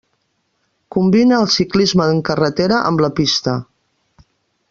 [0.95, 3.57] Combina el ciclisme en carretera amb la pista.